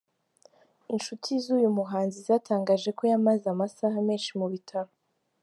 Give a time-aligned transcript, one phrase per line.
[0.95, 4.91] Inshuti z’uyu muhanzi zatangaje ko yamaze amasaha menshi mu bitaro.